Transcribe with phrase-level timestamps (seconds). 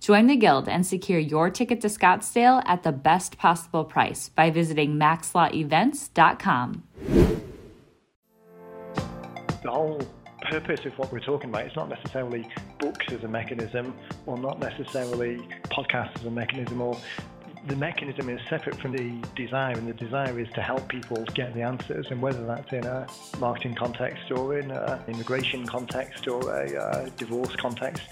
[0.00, 4.50] Join the Guild and secure your ticket to Scottsdale at the best possible price by
[4.50, 6.82] visiting maxlawevents.com
[9.68, 10.00] the whole
[10.42, 14.58] purpose of what we're talking about is not necessarily books as a mechanism or not
[14.58, 16.96] necessarily podcasts as a mechanism or
[17.66, 21.52] the mechanism is separate from the desire and the desire is to help people get
[21.54, 23.06] the answers and whether that's in a
[23.38, 28.04] marketing context or in an immigration context or a uh, divorce context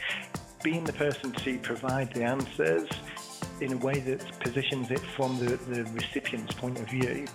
[0.62, 2.88] being the person to provide the answers
[3.60, 7.26] in a way that positions it from the, the recipient's point of view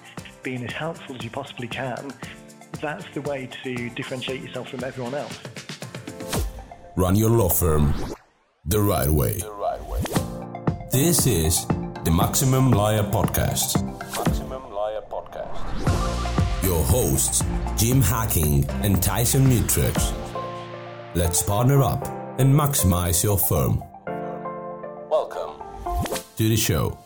[0.43, 2.11] being as helpful as you possibly can
[2.81, 5.39] that's the way to differentiate yourself from everyone else.
[6.95, 7.93] Run your law firm
[8.65, 9.37] the right way.
[9.37, 10.01] The right way.
[10.91, 11.65] This is
[12.03, 13.81] the Maximum Liar Podcast.
[14.17, 16.63] Maximum Lawyer Podcast.
[16.63, 17.43] Your hosts,
[17.77, 20.13] Jim Hacking and Tyson Mutrux.
[21.13, 23.81] Let's partner up and maximize your firm.
[25.09, 25.61] Welcome
[26.37, 26.97] to the show.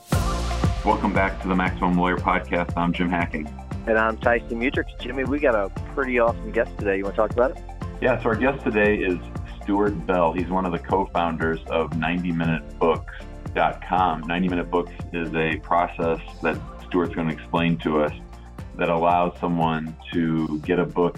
[0.86, 2.74] Welcome back to the Maximum Lawyer Podcast.
[2.78, 3.48] I'm Jim Hacking.
[3.88, 4.86] And I'm Tyson Mutrux.
[5.00, 6.98] Jimmy, we got a pretty awesome guest today.
[6.98, 7.58] You want to talk about it?
[8.02, 9.18] Yeah, so our guest today is
[9.62, 10.34] Stuart Bell.
[10.34, 14.22] He's one of the co founders of 90minutebooks.com.
[14.22, 18.14] 90 Minute Books is a process that Stuart's going to explain to us
[18.78, 21.18] that allows someone to get a book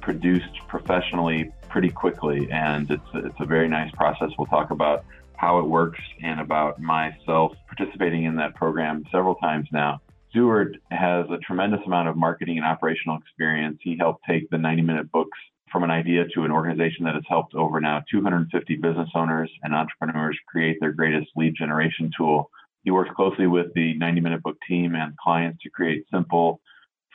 [0.00, 2.48] produced professionally pretty quickly.
[2.50, 4.28] And it's, it's a very nice process.
[4.38, 5.04] We'll talk about
[5.36, 10.00] how it works and about myself participating in that program several times now.
[10.30, 13.78] Stuart has a tremendous amount of marketing and operational experience.
[13.82, 15.38] He helped take the 90 minute books
[15.72, 19.74] from an idea to an organization that has helped over now 250 business owners and
[19.74, 22.50] entrepreneurs create their greatest lead generation tool.
[22.84, 26.60] He works closely with the 90 minute book team and clients to create simple,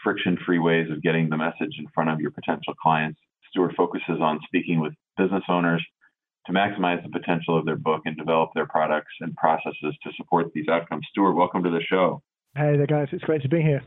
[0.03, 3.19] friction free ways of getting the message in front of your potential clients.
[3.57, 5.83] Stuart focuses on speaking with business owners
[6.45, 10.53] to maximize the potential of their book and develop their products and processes to support
[10.53, 11.07] these outcomes.
[11.09, 12.21] Stuart, welcome to the show.
[12.55, 13.07] Hey there, guys.
[13.11, 13.81] It's great to be here.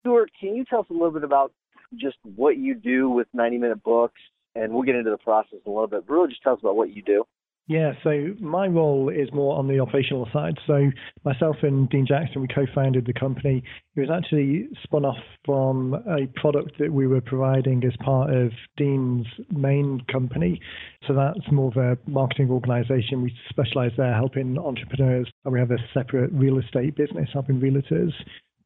[0.00, 1.52] Stuart, can you tell us a little bit about
[1.94, 4.20] just what you do with 90 Minute Books?
[4.56, 6.04] And we'll get into the process a little bit.
[6.04, 7.24] But really, just tell us about what you do.
[7.72, 10.58] Yeah, so my role is more on the operational side.
[10.66, 10.90] So
[11.24, 13.62] myself and Dean Jackson, we co-founded the company.
[13.96, 15.16] It was actually spun off
[15.46, 20.60] from a product that we were providing as part of Dean's main company.
[21.08, 23.22] So that's more of a marketing organization.
[23.22, 28.12] We specialize there helping entrepreneurs, and we have a separate real estate business helping realtors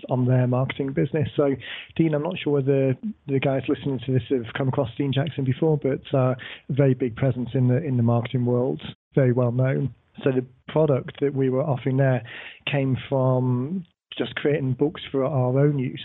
[0.08, 1.28] on their marketing business.
[1.36, 1.54] So,
[1.96, 2.96] Dean, I'm not sure whether
[3.26, 6.36] the guys listening to this have come across Dean Jackson before, but uh, a
[6.70, 8.80] very big presence in the in the marketing world,
[9.14, 9.94] very well known.
[10.24, 12.22] So the product that we were offering there
[12.70, 13.84] came from
[14.16, 16.04] just creating books for our own use.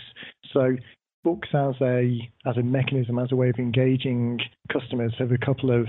[0.52, 0.76] So
[1.24, 4.38] books as a as a mechanism, as a way of engaging
[4.72, 5.86] customers have a couple of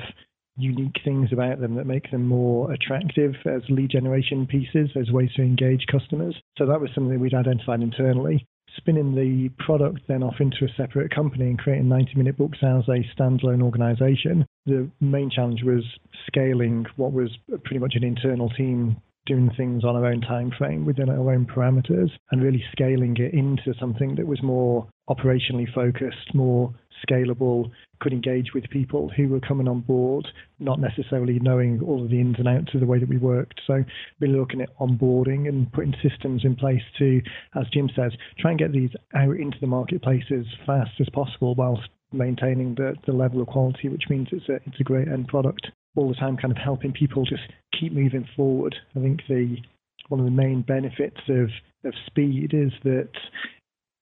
[0.58, 5.32] unique things about them that make them more attractive as lead generation pieces, as ways
[5.36, 6.36] to engage customers.
[6.58, 8.46] So that was something we'd identified internally.
[8.78, 12.88] Spinning the product then off into a separate company and creating 90 Minute Books as
[12.88, 15.84] a standalone organization, the main challenge was
[16.28, 17.30] scaling what was
[17.64, 21.46] pretty much an internal team doing things on our own time frame within our own
[21.46, 26.74] parameters and really scaling it into something that was more operationally focused, more
[27.08, 27.70] scalable,
[28.04, 30.28] could engage with people who were coming on board,
[30.60, 33.62] not necessarily knowing all of the ins and outs of the way that we worked.
[33.66, 33.84] So
[34.20, 37.22] really looking at onboarding and putting systems in place to,
[37.56, 41.56] as Jim says, try and get these out into the marketplace as fast as possible
[41.56, 45.28] whilst maintaining the, the level of quality, which means it's a it's a great end
[45.30, 45.68] product.
[45.96, 47.44] All the time kind of helping people just
[47.80, 48.76] keep moving forward.
[48.96, 49.58] I think the
[50.10, 51.50] one of the main benefits of,
[51.86, 53.10] of speed is that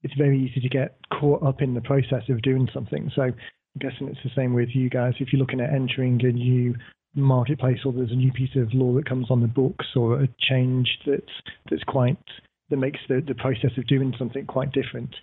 [0.03, 3.11] it's very easy to get caught up in the process of doing something.
[3.15, 3.31] So
[3.75, 5.13] I'm guessing it's the same with you guys.
[5.19, 6.75] If you're looking at entering a new
[7.15, 10.29] marketplace or there's a new piece of law that comes on the books or a
[10.39, 11.31] change that's
[11.69, 12.17] that's quite
[12.69, 15.13] that makes the, the process of doing something quite different.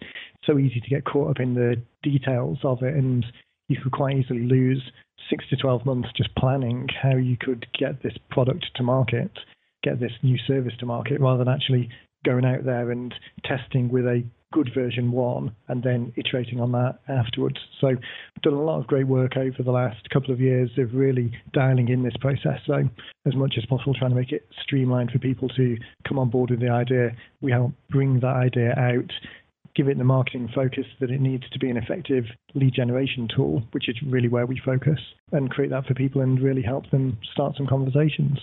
[0.45, 3.25] so easy to get caught up in the details of it, and
[3.69, 4.83] you could quite easily lose
[5.29, 9.31] six to 12 months just planning how you could get this product to market,
[9.83, 11.89] get this new service to market, rather than actually
[12.25, 14.23] going out there and testing with a
[14.53, 17.57] good version one and then iterating on that afterwards.
[17.81, 20.95] So I've done a lot of great work over the last couple of years of
[20.95, 22.61] really dialing in this process.
[22.67, 22.89] So
[23.27, 26.51] as much as possible, trying to make it streamlined for people to come on board
[26.51, 27.11] with the idea.
[27.41, 29.13] We help bring that idea out,
[29.75, 32.25] give it the marketing focus that it needs to be an effective
[32.55, 34.99] lead generation tool, which is really where we focus,
[35.33, 38.39] and create that for people and really help them start some conversations.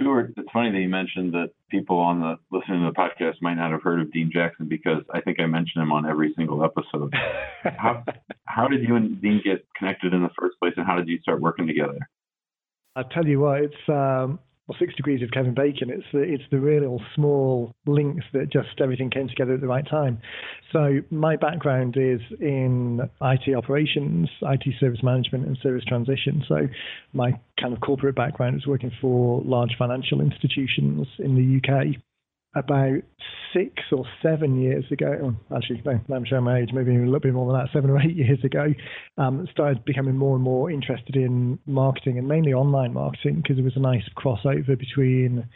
[0.00, 3.54] Stuart, it's funny that you mentioned that people on the listening to the podcast might
[3.54, 6.64] not have heard of Dean Jackson because I think I mention him on every single
[6.64, 7.14] episode.
[7.62, 8.04] how,
[8.46, 11.18] how did you and Dean get connected in the first place, and how did you
[11.20, 11.98] start working together?
[12.96, 15.90] I'll tell you what, it's um, or Six Degrees of Kevin Bacon.
[15.90, 19.86] It's the it's the real small links that just everything came together at the right
[19.88, 20.20] time.
[20.72, 26.44] So my background is in IT operations, IT service management, and service transition.
[26.48, 26.68] So
[27.12, 32.00] my kind of corporate background is working for large financial institutions in the UK
[32.54, 33.02] about
[33.52, 37.34] six or seven years ago, actually, no, I'm showing my age, maybe a little bit
[37.34, 38.66] more than that, seven or eight years ago,
[39.18, 43.64] um, started becoming more and more interested in marketing and mainly online marketing because there
[43.64, 45.48] was a nice crossover between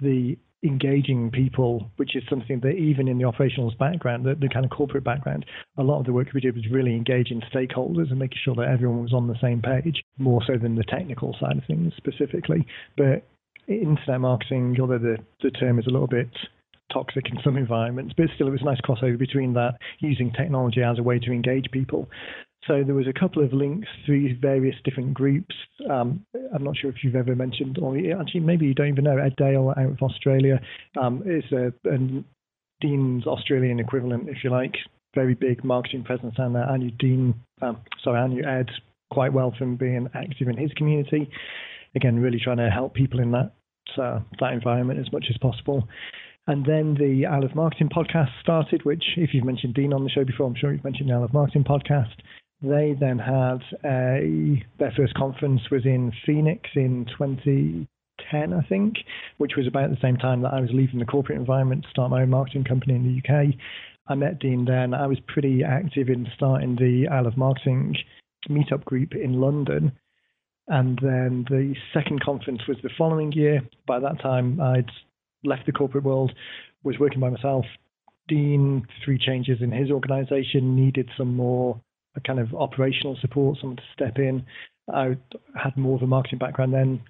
[0.00, 4.64] the engaging people, which is something that even in the operationals background, the, the kind
[4.64, 5.44] of corporate background,
[5.78, 8.68] a lot of the work we did was really engaging stakeholders and making sure that
[8.68, 12.66] everyone was on the same page, more so than the technical side of things specifically.
[12.96, 13.26] But
[13.74, 16.28] internet marketing, although the, the term is a little bit
[16.92, 20.82] toxic in some environments, but still it was a nice crossover between that, using technology
[20.82, 22.08] as a way to engage people.
[22.66, 25.54] So there was a couple of links through various different groups.
[25.88, 26.24] Um,
[26.54, 29.34] I'm not sure if you've ever mentioned, or actually maybe you don't even know, Ed
[29.36, 30.60] Dale out of Australia
[31.00, 32.24] um, is a, a
[32.80, 34.74] Dean's Australian equivalent, if you like.
[35.14, 36.64] Very big marketing presence down there.
[36.64, 38.68] I knew Dean, um, sorry, I knew Ed
[39.10, 41.30] quite well from being active in his community.
[41.96, 43.52] Again, really trying to help people in that
[43.98, 45.88] uh, that environment as much as possible.
[46.46, 50.10] And then the I Love Marketing podcast started, which, if you've mentioned Dean on the
[50.10, 52.14] show before, I'm sure you've mentioned the I Love Marketing podcast.
[52.62, 58.96] They then had a, their first conference was in Phoenix in 2010, I think,
[59.38, 62.10] which was about the same time that I was leaving the corporate environment to start
[62.10, 63.54] my own marketing company in the UK.
[64.08, 64.92] I met Dean then.
[64.92, 67.94] I was pretty active in starting the I Love Marketing
[68.48, 69.92] meetup group in London
[70.68, 73.60] and then the second conference was the following year.
[73.86, 74.90] By that time, I'd
[75.44, 76.32] left the corporate world,
[76.84, 77.64] was working by myself.
[78.28, 81.80] Dean, through changes in his organization, needed some more
[82.26, 84.44] kind of operational support, someone to step in.
[84.92, 85.16] I
[85.60, 87.00] had more of a marketing background then,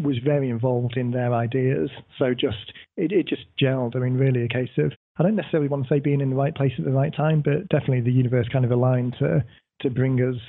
[0.00, 1.90] was very involved in their ideas.
[2.18, 3.96] So just it, it just gelled.
[3.96, 6.36] I mean, really a case of I don't necessarily want to say being in the
[6.36, 9.44] right place at the right time, but definitely the universe kind of aligned to
[9.80, 10.40] to bring us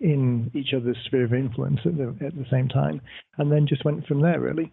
[0.00, 3.00] in each other's sphere of influence at the, at the same time,
[3.38, 4.72] and then just went from there, really.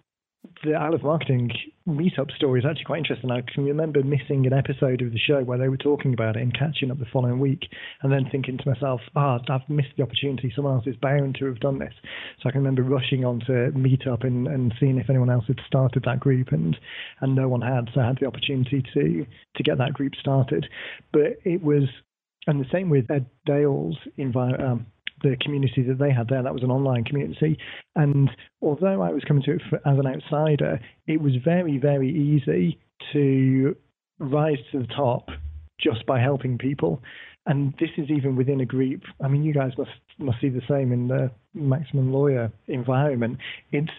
[0.64, 1.50] The I Love Marketing
[1.88, 3.32] meetup story is actually quite interesting.
[3.32, 6.44] I can remember missing an episode of the show where they were talking about it
[6.44, 7.68] and catching up the following week,
[8.04, 10.52] and then thinking to myself, ah, oh, I've missed the opportunity.
[10.56, 11.94] Someone else is bound to have done this.
[12.42, 15.60] So I can remember rushing on to Meetup and, and seeing if anyone else had
[15.66, 16.78] started that group, and
[17.22, 17.90] and no one had.
[17.94, 19.26] So I had the opportunity to
[19.56, 20.68] to get that group started.
[21.12, 21.90] But it was
[22.48, 24.86] and the same with Ed Dale's envi- um,
[25.22, 26.44] the community that they had there.
[26.44, 27.58] That was an online community.
[27.96, 28.30] And
[28.62, 32.80] although I was coming to it for, as an outsider, it was very, very easy
[33.14, 33.76] to
[34.20, 35.30] rise to the top
[35.80, 37.02] just by helping people.
[37.46, 39.04] And this is even within a group.
[39.24, 43.38] I mean, you guys must must see the same in the maximum lawyer environment.
[43.72, 43.92] It's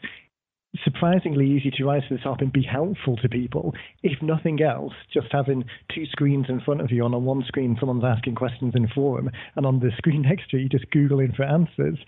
[0.84, 3.74] surprisingly easy to rise to the top and be helpful to people.
[4.02, 5.64] If nothing else, just having
[5.94, 9.30] two screens in front of you, and on one screen someone's asking questions in forum,
[9.56, 11.98] and on the screen next to you, you just googling for answers.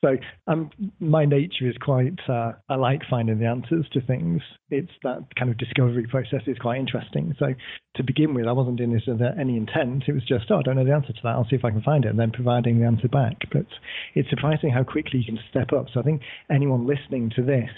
[0.00, 0.16] So
[0.46, 0.70] um,
[1.00, 2.18] my nature is quite.
[2.28, 4.42] Uh, I like finding the answers to things.
[4.70, 7.34] It's that kind of discovery process is quite interesting.
[7.38, 7.54] So
[7.96, 10.04] to begin with, I wasn't doing this with any intent.
[10.06, 11.30] It was just, oh, I don't know the answer to that.
[11.30, 13.36] I'll see if I can find it, and then providing the answer back.
[13.52, 13.66] But
[14.14, 15.86] it's surprising how quickly you can step up.
[15.92, 17.70] So I think anyone listening to this,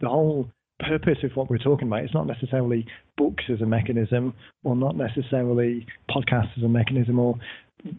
[0.00, 4.34] the whole purpose of what we're talking about is not necessarily books as a mechanism,
[4.64, 7.36] or not necessarily podcasts as a mechanism, or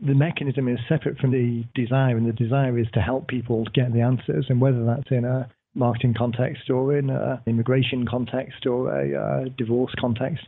[0.06, 3.94] the mechanism is separate from the desire, and the desire is to help people get
[3.94, 8.90] the answers, and whether that's in a marketing context or in an immigration context or
[8.90, 10.46] a uh, divorce context,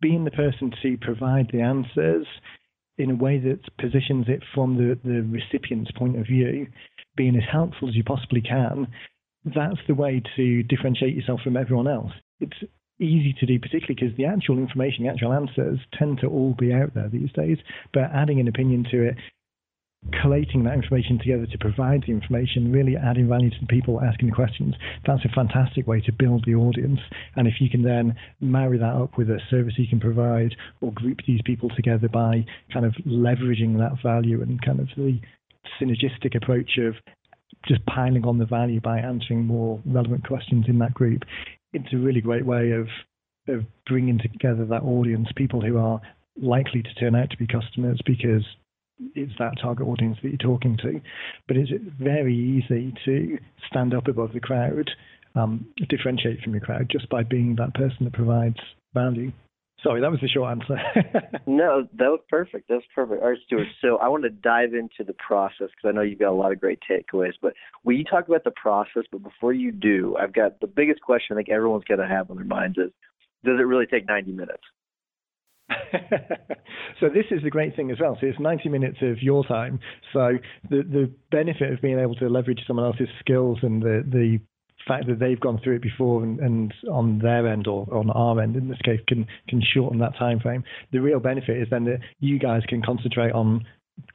[0.00, 2.26] being the person to provide the answers
[2.98, 6.66] in a way that positions it from the, the recipient's point of view,
[7.16, 8.86] being as helpful as you possibly can,
[9.54, 12.12] that's the way to differentiate yourself from everyone else.
[12.40, 12.58] It's
[12.98, 16.72] easy to do, particularly because the actual information, the actual answers tend to all be
[16.72, 17.58] out there these days.
[17.92, 19.16] But adding an opinion to it,
[20.22, 24.28] collating that information together to provide the information, really adding value to the people asking
[24.28, 24.74] the questions,
[25.06, 27.00] that's a fantastic way to build the audience.
[27.34, 30.92] And if you can then marry that up with a service you can provide or
[30.92, 35.20] group these people together by kind of leveraging that value and kind of the
[35.80, 36.94] synergistic approach of
[37.66, 41.22] just piling on the value by answering more relevant questions in that group,
[41.72, 42.88] it's a really great way of
[43.48, 46.00] of bringing together that audience, people who are
[46.40, 48.42] likely to turn out to be customers because
[49.14, 51.00] it's that target audience that you're talking to.
[51.46, 51.70] But it's
[52.00, 54.90] very easy to stand up above the crowd,
[55.34, 58.58] um, differentiate from your crowd just by being that person that provides
[58.94, 59.32] value.
[59.82, 60.78] Sorry, that was the short answer.
[61.46, 62.68] no, that was perfect.
[62.68, 63.22] That was perfect.
[63.22, 63.66] All right, Stuart.
[63.82, 66.52] So I want to dive into the process because I know you've got a lot
[66.52, 67.34] of great takeaways.
[67.40, 67.52] But
[67.82, 71.36] when you talk about the process, but before you do, I've got the biggest question
[71.36, 72.90] I think everyone's going to have on their minds is,
[73.44, 74.62] does it really take 90 minutes?
[77.00, 78.16] so this is the great thing as well.
[78.20, 79.80] So it's 90 minutes of your time.
[80.12, 80.38] So
[80.70, 84.38] the the benefit of being able to leverage someone else's skills and the the
[84.86, 88.40] fact that they've gone through it before and, and on their end or on our
[88.40, 90.64] end in this case can can shorten that time frame.
[90.92, 93.64] The real benefit is then that you guys can concentrate on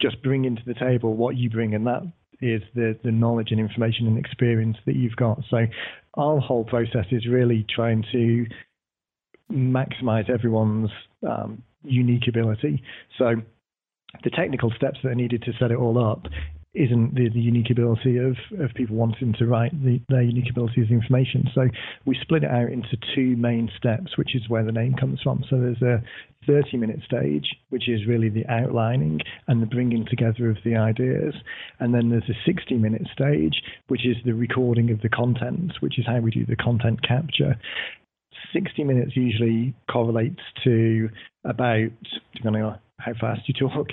[0.02, 2.04] just bringing to the table what you bring, and that
[2.42, 5.40] is the the knowledge and information and experience that you've got.
[5.50, 5.66] So
[6.16, 8.46] our whole process is really trying to
[9.52, 10.90] maximize everyone's
[11.28, 12.82] um, unique ability.
[13.18, 13.36] So
[14.24, 16.28] the technical steps that are needed to set it all up
[16.74, 20.82] isn't the, the unique ability of, of people wanting to write the, their unique ability
[20.90, 21.50] information.
[21.54, 21.68] So
[22.06, 25.44] we split it out into two main steps, which is where the name comes from.
[25.50, 26.02] So there's a
[26.48, 31.34] 30 minute stage, which is really the outlining and the bringing together of the ideas.
[31.80, 36.00] And then there's a 60 minute stage, which is the recording of the content, which
[36.00, 37.58] is how we do the content capture.
[38.54, 41.10] 60 minutes usually correlates to
[41.44, 41.90] about,
[42.34, 43.88] depending on how fast you talk,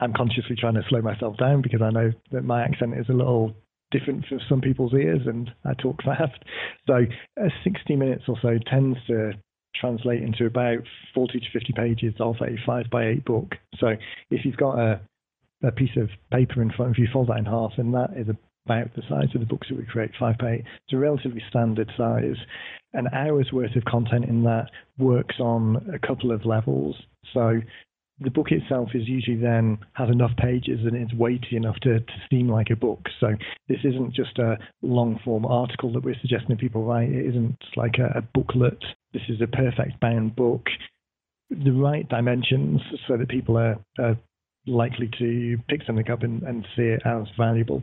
[0.00, 3.12] I'm consciously trying to slow myself down because I know that my accent is a
[3.12, 3.54] little
[3.90, 6.42] different for some people's ears and I talk fast.
[6.86, 7.04] So
[7.40, 9.32] uh, 60 minutes or so tends to
[9.74, 10.78] translate into about
[11.14, 13.54] 40 to 50 pages of a 5 by 8 book.
[13.78, 13.88] So
[14.30, 15.00] if you've got a,
[15.62, 18.28] a piece of paper in front of you, fold that in half, and that is
[18.66, 20.58] about the size of the books that we create, 5 by 8.
[20.60, 22.36] It's a relatively standard size.
[22.92, 26.96] An hour's worth of content in that works on a couple of levels.
[27.32, 27.60] So
[28.20, 32.12] the book itself is usually then has enough pages and it's weighty enough to, to
[32.30, 33.00] seem like a book.
[33.18, 33.28] So
[33.68, 37.08] this isn't just a long form article that we're suggesting people write.
[37.08, 38.78] It isn't like a, a booklet.
[39.12, 40.66] This is a perfect bound book.
[41.50, 44.16] The right dimensions so that people are, are
[44.66, 47.82] likely to pick something up and, and see it as valuable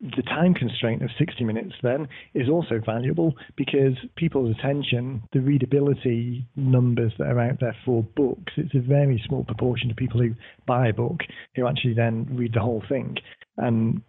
[0.00, 6.46] the time constraint of 60 minutes then is also valuable because people's attention, the readability
[6.54, 10.34] numbers that are out there for books, it's a very small proportion of people who
[10.66, 11.20] buy a book
[11.56, 13.16] who actually then read the whole thing.
[13.56, 14.02] And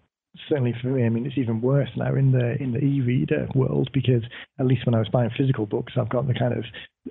[0.48, 3.90] certainly for me, I mean, it's even worse now in the in the e-reader world
[3.92, 4.24] because
[4.60, 6.66] at least when I was buying physical books, I've got the kind of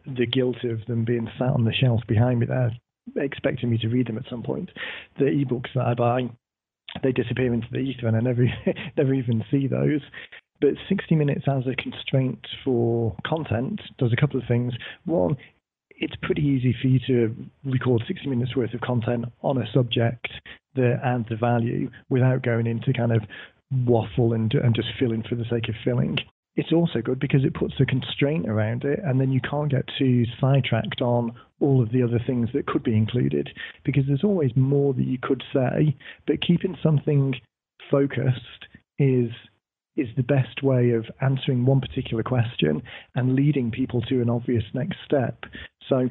[0.07, 2.71] the guilt of them being sat on the shelf behind me there,
[3.17, 4.71] expecting me to read them at some point.
[5.19, 6.29] The e-books that I buy
[7.03, 8.47] they disappear into the ether, and I never
[8.97, 10.01] never even see those.
[10.61, 14.73] But 60 minutes as a constraint for content does a couple of things.
[15.05, 15.37] One,
[15.91, 20.29] it's pretty easy for you to record 60 minutes worth of content on a subject
[20.75, 23.23] that adds value without going into kind of
[23.87, 26.19] waffle and, and just filling for the sake of filling
[26.59, 29.85] it's also good because it puts a constraint around it, and then you can't get
[29.97, 33.51] too sidetracked on all of the other things that could be included
[33.85, 35.97] because there's always more that you could say,
[36.27, 37.35] but keeping something
[37.91, 38.67] focused
[38.99, 39.31] is
[39.97, 42.81] is the best way of answering one particular question
[43.17, 45.43] and leading people to an obvious next step.
[45.89, 46.09] So,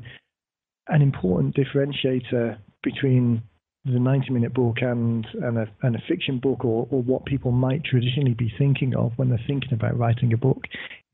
[0.90, 3.42] an important differentiator between
[3.86, 7.52] the 90 minute book and, and, a, and a fiction book or, or what people
[7.52, 10.66] might traditionally be thinking of when they're thinking about writing a book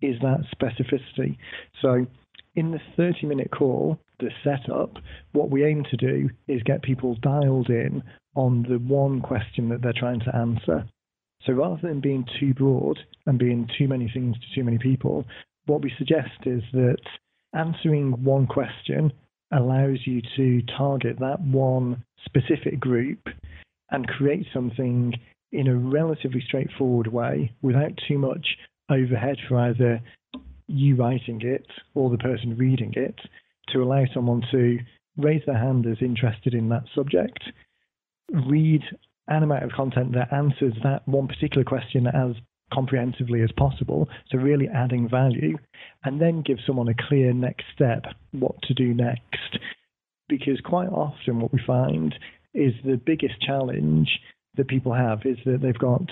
[0.02, 1.38] is that specificity.
[1.82, 2.08] So,
[2.56, 4.98] in the 30 minute call, the setup,
[5.32, 8.04] what we aim to do is get people dialed in
[8.36, 10.86] on the one question that they're trying to answer.
[11.46, 15.26] So rather than being too broad and being too many things to too many people,
[15.66, 16.98] what we suggest is that
[17.54, 19.12] answering one question
[19.52, 23.20] allows you to target that one specific group
[23.92, 25.14] and create something
[25.52, 28.58] in a relatively straightforward way without too much
[28.90, 30.02] overhead for either
[30.68, 33.20] you writing it or the person reading it
[33.70, 34.80] to allow someone to
[35.18, 37.40] raise their hand as interested in that subject,
[38.48, 38.82] read
[39.28, 42.36] an amount of content that answers that one particular question as
[42.74, 44.10] comprehensively as possible.
[44.30, 45.58] So, really adding value,
[46.04, 49.60] and then give someone a clear next step what to do next.
[50.28, 52.16] Because quite often, what we find
[52.54, 54.10] is the biggest challenge
[54.56, 56.10] that people have is that they've got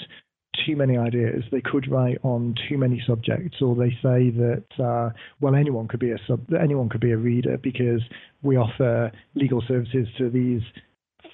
[0.65, 1.44] too many ideas.
[1.51, 6.00] They could write on too many subjects, or they say that uh, well, anyone could
[6.00, 8.01] be a sub, anyone could be a reader because
[8.41, 10.62] we offer legal services to these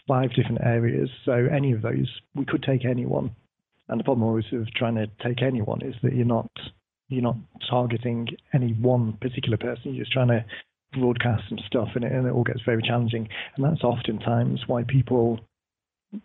[0.07, 1.09] five different areas.
[1.25, 3.35] So any of those, we could take anyone.
[3.89, 6.49] And the problem always of trying to take anyone is that you're not
[7.09, 7.37] you're not
[7.69, 9.93] targeting any one particular person.
[9.93, 10.45] You're just trying to
[10.93, 13.29] broadcast some stuff, and it, and it all gets very challenging.
[13.55, 15.39] And that's oftentimes why people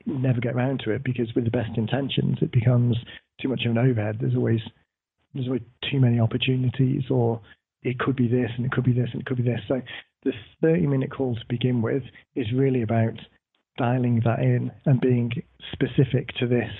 [0.06, 2.96] never get around to it because with the best intentions, it becomes
[3.40, 4.18] too much of an overhead.
[4.20, 4.60] There's always
[5.34, 7.40] there's always too many opportunities, or
[7.82, 9.60] it could be this, and it could be this, and it could be this.
[9.66, 9.80] So
[10.24, 12.02] the 30 minute call to begin with
[12.36, 13.14] is really about
[13.78, 15.30] dialing that in and being
[15.72, 16.70] specific to this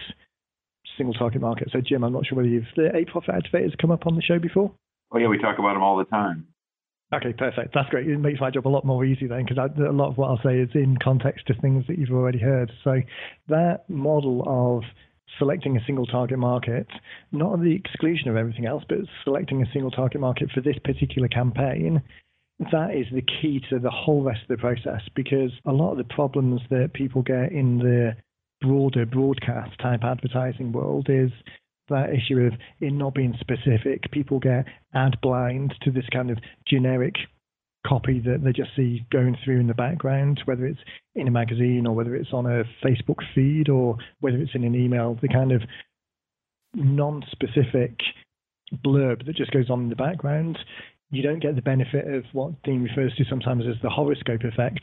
[0.97, 1.68] single target market.
[1.73, 4.23] So, Jim, I'm not sure whether you've the 8 profit activators come up on the
[4.23, 4.73] show before.
[5.11, 6.47] Oh yeah, we talk about them all the time.
[7.14, 7.75] Okay, perfect.
[7.75, 8.09] That's great.
[8.09, 10.40] It makes my job a lot more easy then, because a lot of what I'll
[10.42, 12.73] say is in context to things that you've already heard.
[12.85, 13.02] So
[13.49, 14.83] that model of
[15.38, 16.87] selecting a single target market,
[17.31, 20.76] not at the exclusion of everything else, but selecting a single target market for this
[20.85, 22.02] particular campaign,
[22.71, 25.99] that is the key to the whole rest of the process because a lot of
[25.99, 28.16] the problems that people get in the
[28.61, 31.31] broader broadcast type advertising world is
[31.93, 34.11] that issue of it not being specific.
[34.11, 37.15] People get ad blind to this kind of generic
[37.87, 40.81] copy that they just see going through in the background, whether it's
[41.15, 44.75] in a magazine or whether it's on a Facebook feed or whether it's in an
[44.75, 45.63] email, the kind of
[46.75, 47.97] non specific
[48.85, 50.59] blurb that just goes on in the background
[51.13, 54.81] you don't get the benefit of what Dean refers to sometimes as the horoscope effect.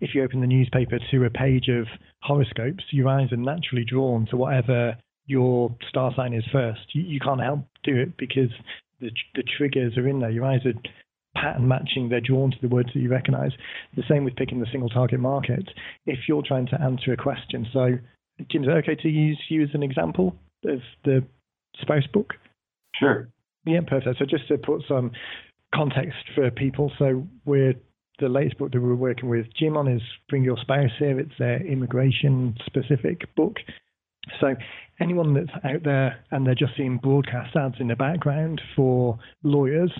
[0.00, 1.86] If you open the newspaper to a page of
[2.22, 6.94] horoscopes, your eyes are naturally drawn to whatever your star sign is first.
[6.94, 8.50] You, you can't help do it because
[9.00, 10.30] the, the triggers are in there.
[10.30, 10.72] Your eyes are
[11.34, 13.52] pattern matching, they're drawn to the words that you recognize.
[13.94, 15.68] The same with picking the single target market.
[16.06, 17.98] If you're trying to answer a question, so
[18.50, 21.24] Jim, is it okay to use you as an example of the
[21.80, 22.34] spouse book?
[22.98, 23.28] Sure.
[23.64, 24.18] Yeah, perfect.
[24.18, 25.10] So just to put some
[25.74, 27.74] context for people, so we're
[28.18, 31.18] the latest book that we're working with Jim on is Bring Your Spouse Here.
[31.20, 33.56] It's their immigration specific book.
[34.40, 34.54] So
[35.00, 39.92] anyone that's out there and they're just seeing broadcast ads in the background for lawyers,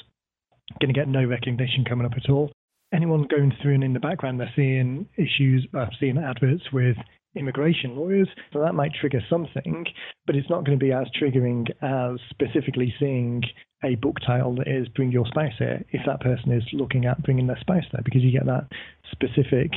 [0.81, 2.51] going to get no recognition coming up at all.
[2.93, 6.97] Anyone going through and in the background, they're seeing issues, uh, seeing adverts with
[7.35, 8.29] immigration lawyers.
[8.53, 9.85] So that might trigger something,
[10.27, 13.43] but it's not going to be as triggering as specifically seeing
[13.85, 17.23] a book title that is Bring Your Spouse Here if that person is looking at
[17.23, 18.69] bringing their spouse there, because you get that
[19.13, 19.71] specific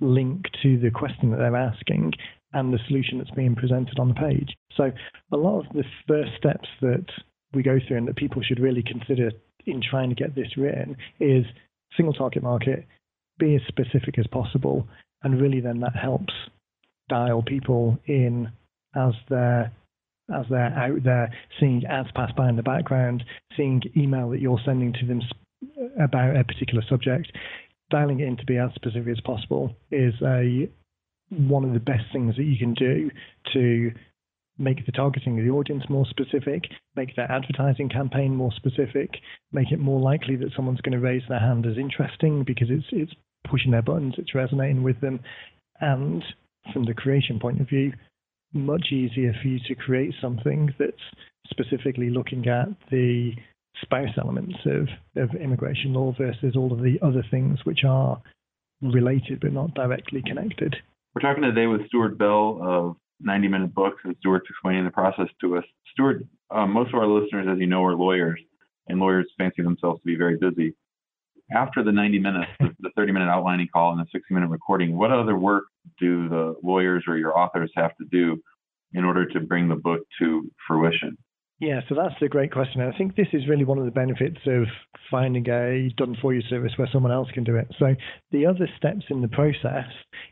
[0.00, 2.12] link to the question that they're asking
[2.56, 4.56] and the solution that's being presented on the page.
[4.76, 4.90] So
[5.30, 7.04] a lot of the first steps that
[7.52, 9.30] we go through and that people should really consider
[9.66, 11.44] in trying to get this written is
[11.96, 12.86] single target market,
[13.38, 14.88] be as specific as possible,
[15.22, 16.32] and really then that helps
[17.10, 18.48] dial people in
[18.94, 19.70] as they're
[20.34, 23.22] as they're out there seeing ads pass by in the background,
[23.56, 25.20] seeing email that you're sending to them
[26.02, 27.30] about a particular subject,
[27.90, 30.68] dialing it in to be as specific as possible is a
[31.30, 33.10] one of the best things that you can do
[33.52, 33.90] to
[34.58, 39.10] make the targeting of the audience more specific, make their advertising campaign more specific,
[39.52, 42.86] make it more likely that someone's going to raise their hand as interesting because it's
[42.90, 43.12] it's
[43.48, 45.20] pushing their buttons, it's resonating with them,
[45.80, 46.24] and
[46.72, 47.92] from the creation point of view,
[48.52, 50.92] much easier for you to create something that's
[51.50, 53.32] specifically looking at the
[53.82, 54.88] spouse elements of,
[55.22, 58.20] of immigration law versus all of the other things which are
[58.80, 60.74] related but not directly connected.
[61.16, 65.28] We're talking today with Stuart Bell of 90 Minute Books, and Stuart's explaining the process
[65.40, 65.64] to us.
[65.94, 68.38] Stuart, um, most of our listeners, as you know, are lawyers,
[68.88, 70.74] and lawyers fancy themselves to be very busy
[71.50, 75.10] after the 90 minutes, the 30 minute outlining call and the 60 minute recording, what
[75.10, 75.64] other work
[75.98, 78.38] do the lawyers or your authors have to do
[78.92, 81.16] in order to bring the book to fruition?
[81.58, 82.82] Yeah, so that's a great question.
[82.82, 84.64] I think this is really one of the benefits of
[85.10, 87.68] finding a done for you service where someone else can do it.
[87.78, 87.94] So,
[88.30, 89.86] the other steps in the process,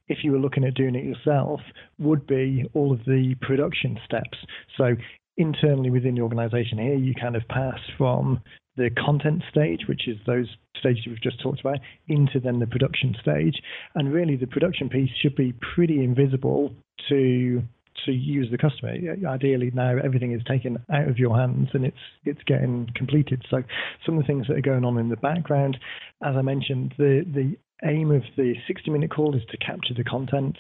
[0.07, 1.61] if you were looking at doing it yourself,
[1.99, 4.37] would be all of the production steps.
[4.77, 4.97] So,
[5.39, 8.43] internally within the organization here, you kind of pass from
[8.77, 13.17] the content stage, which is those stages we've just talked about, into then the production
[13.23, 13.55] stage.
[13.95, 16.75] And really, the production piece should be pretty invisible
[17.09, 17.63] to
[18.07, 18.95] to use the customer.
[19.27, 23.45] Ideally, now everything is taken out of your hands and it's it's getting completed.
[23.51, 23.63] So
[24.05, 25.79] some of the things that are going on in the background,
[26.23, 30.05] as I mentioned, the the aim of the 60 minute call is to capture the
[30.05, 30.57] content.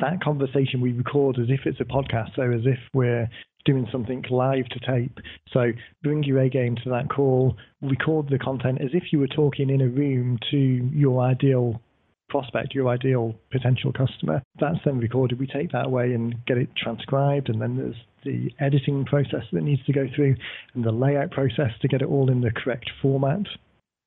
[0.00, 3.28] That conversation we record as if it's a podcast, so as if we're
[3.64, 5.18] doing something live to tape.
[5.52, 5.72] So
[6.02, 9.70] bring your A game to that call, record the content as if you were talking
[9.70, 11.80] in a room to your ideal
[12.28, 14.42] prospect, your ideal potential customer.
[14.60, 15.38] That's then recorded.
[15.38, 19.62] We take that away and get it transcribed, and then there's the editing process that
[19.62, 20.34] needs to go through
[20.74, 23.46] and the layout process to get it all in the correct format.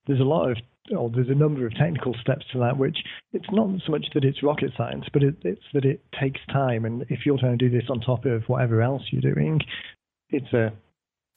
[0.08, 0.58] There's a lot of
[0.96, 2.98] or there's a number of technical steps to that, which
[3.32, 6.86] it's not so much that it's rocket science, but it, it's that it takes time.
[6.86, 9.60] And if you're trying to do this on top of whatever else you're doing,
[10.30, 10.74] it's a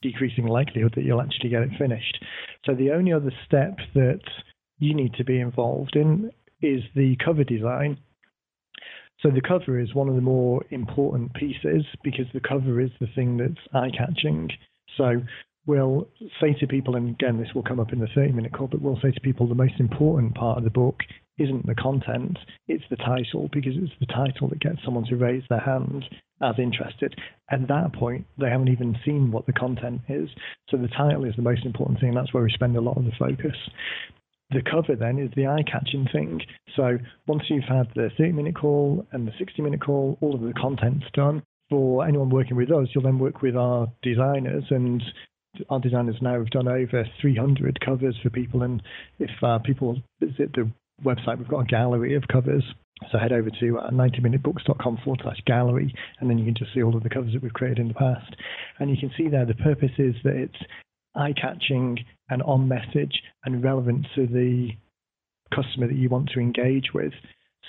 [0.01, 2.23] decreasing likelihood that you'll actually get it finished.
[2.65, 4.21] So the only other step that
[4.79, 6.31] you need to be involved in
[6.63, 7.97] is the cover design.
[9.19, 13.07] So the cover is one of the more important pieces because the cover is the
[13.15, 14.49] thing that's eye catching.
[14.97, 15.21] So
[15.65, 16.07] we'll
[16.41, 18.81] say to people, and again, this will come up in the 30 minute call, but
[18.81, 21.01] we'll say to people the most important part of the book
[21.37, 25.43] isn't the content, it's the title, because it's the title that gets someone to raise
[25.49, 26.05] their hand
[26.41, 27.15] as interested.
[27.49, 30.29] At that point, they haven't even seen what the content is.
[30.69, 32.97] So the title is the most important thing, and that's where we spend a lot
[32.97, 33.55] of the focus.
[34.53, 36.39] The cover then is the eye catching thing.
[36.75, 40.41] So once you've had the 30 minute call and the 60 minute call, all of
[40.41, 41.41] the content's done.
[41.69, 45.01] For anyone working with us, you'll then work with our designers and
[45.69, 48.61] our designers now have done over 300 covers for people.
[48.61, 48.81] And
[49.17, 50.69] if uh, people visit the
[51.03, 52.63] website, we've got a gallery of covers.
[53.11, 56.83] So head over to uh, 90minutebooks.com forward slash gallery, and then you can just see
[56.83, 58.35] all of the covers that we've created in the past.
[58.79, 60.55] And you can see there the purpose is that it's
[61.15, 61.99] eye catching
[62.29, 64.69] and on message and relevant to the
[65.53, 67.13] customer that you want to engage with.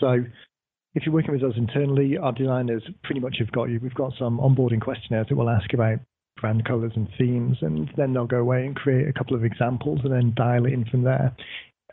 [0.00, 0.24] So
[0.94, 3.80] if you're working with us internally, our designers pretty much have got you.
[3.82, 5.98] We've got some onboarding questionnaires that will ask about
[6.40, 10.00] brand colors and themes, and then they'll go away and create a couple of examples
[10.04, 11.34] and then dial it in from there.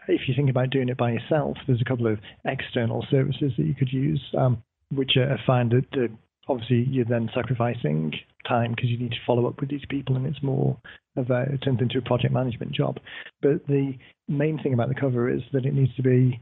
[0.08, 3.66] If you think about doing it by yourself, there's a couple of external services that
[3.66, 5.70] you could use, um, which are fine.
[5.70, 6.10] That
[6.48, 8.14] obviously you're then sacrificing
[8.48, 10.78] time because you need to follow up with these people, and it's more
[11.18, 12.98] of a it turns into a project management job.
[13.42, 13.94] But the
[14.28, 16.40] main thing about the cover is that it needs to be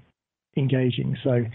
[0.57, 1.17] engaging.
[1.23, 1.45] So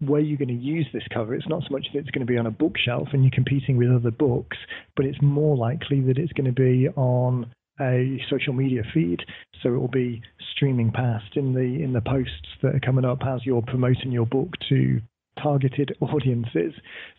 [0.00, 2.32] where you're going to use this cover, it's not so much that it's going to
[2.32, 4.56] be on a bookshelf and you're competing with other books,
[4.96, 9.20] but it's more likely that it's going to be on a social media feed.
[9.62, 10.22] So it will be
[10.54, 14.26] streaming past in the in the posts that are coming up as you're promoting your
[14.26, 15.00] book to
[15.42, 16.74] targeted audiences.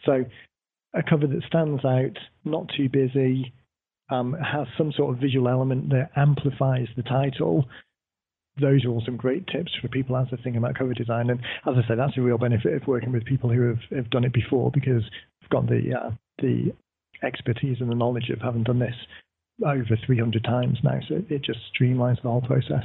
[0.06, 0.26] So
[0.94, 3.54] a cover that stands out, not too busy,
[4.10, 7.66] um, has some sort of visual element that amplifies the title,
[8.60, 11.30] those are all some great tips for people as they're thinking about cover design.
[11.30, 14.10] And as I say, that's a real benefit of working with people who have, have
[14.10, 15.04] done it before because
[15.42, 16.74] we've got the uh, the
[17.24, 18.96] expertise and the knowledge of having done this
[19.66, 21.00] over 300 times now.
[21.08, 22.84] So it just streamlines the whole process.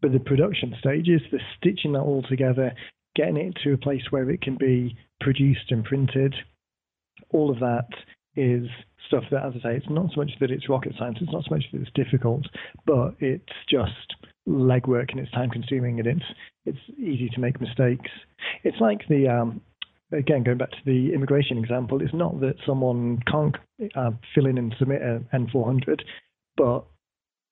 [0.00, 2.72] But the production stages, the stitching that all together,
[3.14, 6.34] getting it to a place where it can be produced and printed.
[7.30, 7.88] All of that
[8.36, 8.68] is
[9.08, 11.44] stuff that, as I say, it's not so much that it's rocket science, it's not
[11.44, 12.46] so much that it's difficult,
[12.86, 14.14] but it's just
[14.48, 16.24] legwork and it's time consuming and it's
[16.64, 18.10] it's easy to make mistakes.
[18.64, 19.60] It's like the um,
[20.12, 22.00] again going back to the immigration example.
[22.02, 23.56] It's not that someone can't
[23.94, 26.00] uh, fill in and submit an N400,
[26.56, 26.84] but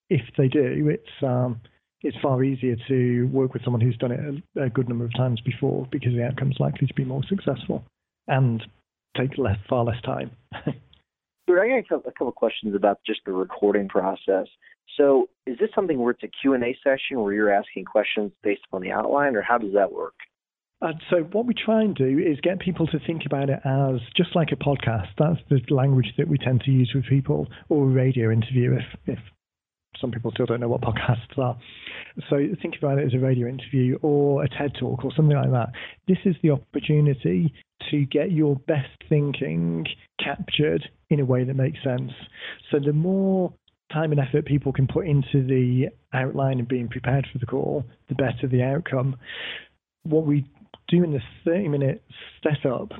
[0.09, 1.61] if they do, it's um,
[2.03, 5.15] it's far easier to work with someone who's done it a, a good number of
[5.17, 7.85] times before because the outcome's likely to be more successful
[8.29, 8.63] and
[9.17, 10.31] take less far less time.
[11.49, 14.47] I got a couple of questions about just the recording process.
[14.97, 18.83] So, is this something where it's a Q&A session where you're asking questions based upon
[18.83, 20.15] the outline, or how does that work?
[20.83, 24.01] Uh, so what we try and do is get people to think about it as
[24.17, 25.09] just like a podcast.
[25.19, 29.17] That's the language that we tend to use with people, or a radio interview if,
[29.17, 29.19] if
[30.01, 31.57] some people still don't know what podcasts are.
[32.31, 35.51] So think about it as a radio interview or a TED talk or something like
[35.51, 35.73] that.
[36.09, 37.53] This is the opportunity
[37.91, 39.87] to get your best thinking
[40.23, 42.13] captured in a way that makes sense.
[42.71, 43.53] So the more
[43.93, 47.85] time and effort people can put into the outline and being prepared for the call,
[48.09, 49.17] the better the outcome.
[50.03, 50.45] What we
[50.89, 52.03] do in the 30 minute
[52.43, 52.93] setup,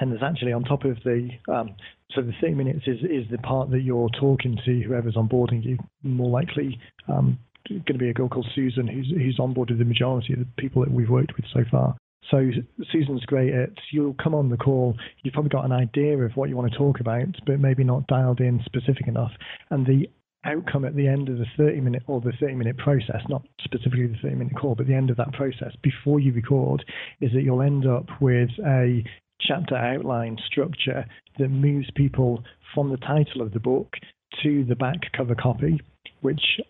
[0.00, 1.74] and there's actually on top of the, um,
[2.14, 5.78] so the 30 minutes is, is the part that you're talking to whoever's onboarding you,
[6.02, 10.32] more likely um, going to be a girl called Susan who's, who's onboarded the majority
[10.32, 11.96] of the people that we've worked with so far.
[12.30, 12.50] So
[12.92, 16.48] Susan's great at you'll come on the call, you've probably got an idea of what
[16.48, 19.32] you want to talk about, but maybe not dialed in specific enough.
[19.70, 20.08] And the
[20.44, 24.06] outcome at the end of the 30 minute or the 30 minute process, not specifically
[24.06, 26.84] the 30 minute call, but the end of that process before you record,
[27.20, 29.02] is that you'll end up with a
[29.40, 31.04] chapter outline structure
[31.38, 32.42] that moves people
[32.74, 33.94] from the title of the book
[34.42, 35.80] to the back cover copy,
[36.20, 36.60] which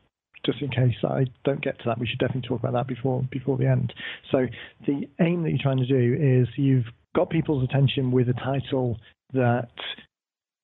[0.45, 3.23] just in case I don't get to that, we should definitely talk about that before
[3.31, 3.93] before the end.
[4.31, 4.47] So
[4.87, 8.99] the aim that you're trying to do is you've got people's attention with a title
[9.33, 9.71] that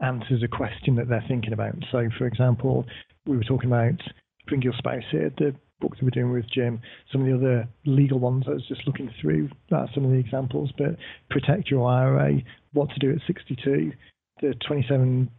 [0.01, 1.75] answers a question that they're thinking about.
[1.91, 2.87] So, for example,
[3.27, 4.01] we were talking about
[4.47, 6.81] Bring Your Spouse here, the book that we're doing with Jim.
[7.13, 10.19] Some of the other legal ones, I was just looking through uh, some of the
[10.19, 10.97] examples, but
[11.31, 13.93] Protect Your IRA, What to Do at 62,
[14.41, 15.31] the 27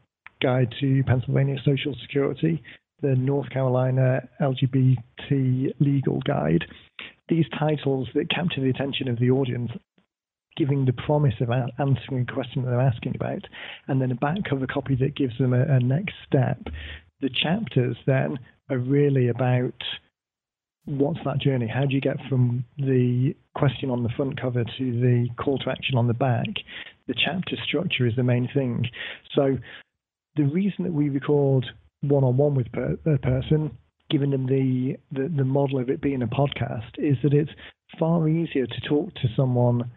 [0.42, 2.62] Guide to Pennsylvania Social Security,
[3.02, 6.66] the North Carolina LGBT Legal Guide.
[7.30, 9.72] These titles that capture the attention of the audience
[10.56, 13.44] giving the promise of answering a question that they're asking about,
[13.88, 16.62] and then a back cover copy that gives them a, a next step.
[17.22, 19.74] The chapters then are really about
[20.86, 21.68] what's that journey?
[21.68, 25.70] How do you get from the question on the front cover to the call to
[25.70, 26.48] action on the back?
[27.08, 28.86] The chapter structure is the main thing.
[29.34, 29.58] So
[30.36, 31.66] the reason that we record
[32.02, 33.78] one on one with a person,
[34.10, 37.52] giving them the, the, the model of it being a podcast, is that it's
[38.00, 39.92] far easier to talk to someone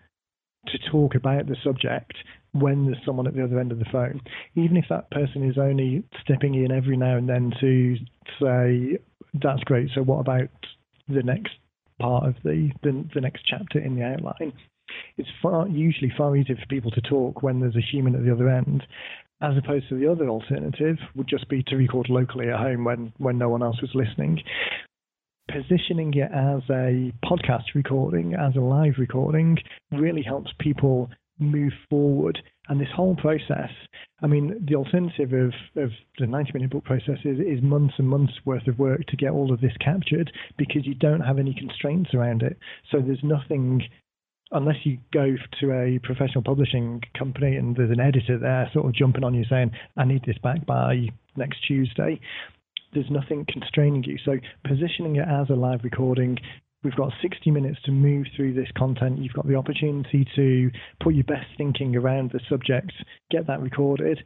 [0.66, 2.14] to talk about the subject
[2.52, 4.20] when there's someone at the other end of the phone.
[4.54, 7.96] Even if that person is only stepping in every now and then to
[8.40, 8.98] say,
[9.34, 10.48] that's great, so what about
[11.08, 11.52] the next
[12.00, 14.52] part of the, the, the next chapter in the outline?
[15.16, 18.32] It's far, usually far easier for people to talk when there's a human at the
[18.32, 18.84] other end,
[19.42, 23.12] as opposed to the other alternative would just be to record locally at home when,
[23.18, 24.40] when no one else was listening
[25.48, 29.56] positioning it as a podcast recording, as a live recording,
[29.90, 32.38] really helps people move forward.
[32.68, 33.70] And this whole process,
[34.22, 35.52] I mean, the alternative of,
[35.82, 39.16] of the 90 minute book process is, is months and months worth of work to
[39.16, 42.58] get all of this captured because you don't have any constraints around it.
[42.90, 43.82] So there's nothing
[44.50, 48.94] unless you go to a professional publishing company and there's an editor there sort of
[48.94, 52.18] jumping on you saying, I need this back by next Tuesday,
[52.94, 54.16] there's nothing constraining you.
[54.24, 56.38] So positioning it as a live recording,
[56.82, 59.18] we've got 60 minutes to move through this content.
[59.18, 60.70] You've got the opportunity to
[61.02, 62.92] put your best thinking around the subject,
[63.30, 64.18] get that recorded,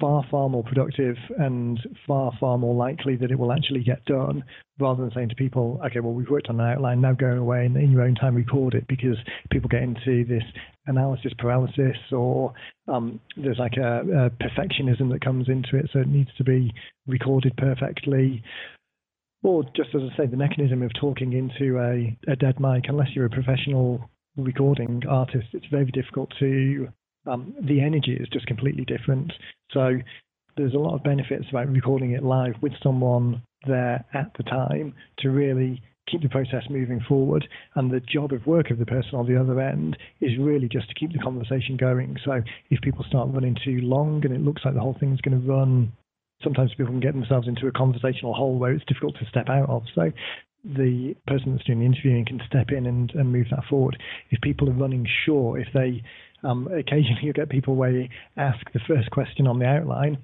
[0.00, 4.44] far, far more productive and far, far more likely that it will actually get done
[4.78, 7.64] rather than saying to people, okay, well, we've worked on an outline, now go away
[7.64, 9.16] and in your own time record it because
[9.50, 10.42] people get into this
[10.86, 12.52] analysis paralysis or
[12.88, 16.72] um, there's like a, a perfectionism that comes into it, so it needs to be
[17.06, 18.42] recorded perfectly.
[19.42, 23.08] Or just as I say, the mechanism of talking into a, a dead mic, unless
[23.14, 26.88] you're a professional recording artist, it's very difficult to
[27.26, 29.32] um, the energy is just completely different.
[29.72, 29.98] So
[30.56, 34.94] there's a lot of benefits about recording it live with someone there at the time
[35.18, 37.46] to really keep the process moving forward.
[37.74, 40.88] And the job of work of the person on the other end is really just
[40.88, 42.16] to keep the conversation going.
[42.24, 45.40] So if people start running too long and it looks like the whole thing's going
[45.40, 45.92] to run,
[46.42, 49.68] sometimes people can get themselves into a conversational hole where it's difficult to step out
[49.68, 49.82] of.
[49.94, 50.12] So
[50.64, 53.96] the person that's doing the interviewing can step in and, and move that forward.
[54.30, 56.02] If people are running short, if they
[56.42, 60.18] um, occasionally you get people where you ask the first question on the outline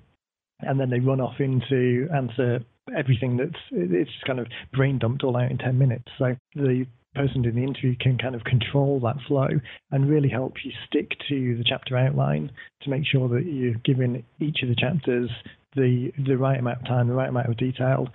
[0.60, 2.60] and then they run off into answer
[2.96, 6.06] everything that's it's just kind of brain dumped all out in 10 minutes.
[6.18, 9.48] So the person doing the interview can kind of control that flow
[9.90, 12.50] and really help you stick to the chapter outline
[12.82, 15.30] to make sure that you're giving each of the chapters
[15.74, 18.08] the the right amount of time, the right amount of detail.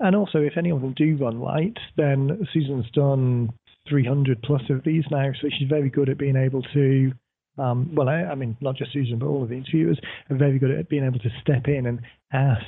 [0.00, 3.50] And also, if any of them do run light, then Susan's done
[3.88, 7.12] 300 plus of these now, so she's very good at being able to
[7.58, 10.58] um, well, I, I, mean, not just Susan, but all of the interviewers are very
[10.58, 12.00] good at being able to step in and
[12.32, 12.64] ask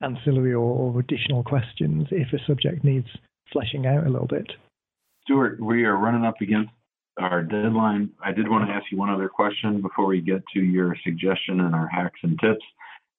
[0.00, 3.06] ancillary or, or additional questions if a subject needs
[3.52, 4.50] fleshing out a little bit.
[5.24, 6.70] Stuart, we are running up against
[7.18, 8.10] our deadline.
[8.24, 11.60] I did want to ask you one other question before we get to your suggestion
[11.60, 12.64] and our hacks and tips,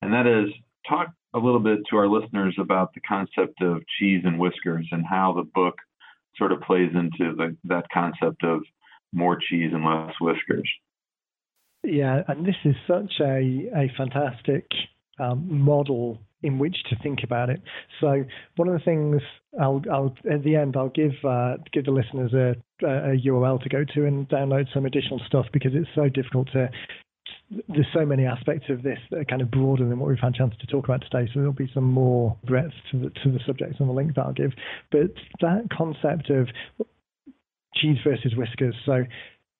[0.03, 0.53] and that is
[0.87, 5.05] talk a little bit to our listeners about the concept of cheese and whiskers and
[5.05, 5.75] how the book
[6.37, 8.61] sort of plays into the, that concept of
[9.13, 10.69] more cheese and less whiskers.
[11.83, 14.65] Yeah, and this is such a, a fantastic
[15.19, 17.61] um, model in which to think about it.
[18.01, 18.23] So
[18.57, 19.21] one of the things
[19.59, 23.69] I'll, I'll at the end I'll give uh, give the listeners a, a, URL to
[23.69, 26.69] go to and download some additional stuff because it's so difficult to.
[27.49, 30.33] There's so many aspects of this that are kind of broader than what we've had
[30.33, 31.29] a chance to talk about today.
[31.33, 34.25] So there'll be some more breadth to the to the subjects on the link that
[34.25, 34.53] I'll give.
[34.91, 36.47] But that concept of
[37.75, 38.75] cheese versus whiskers.
[38.85, 39.03] So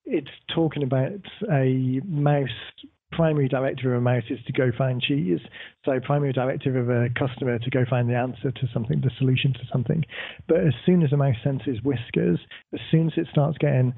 [0.05, 2.49] it's talking about a mouse
[3.13, 5.39] primary directive of a mouse is to go find cheese.
[5.85, 9.53] So primary directive of a customer to go find the answer to something, the solution
[9.53, 10.03] to something.
[10.47, 12.39] But as soon as a mouse senses whiskers,
[12.73, 13.93] as soon as it starts getting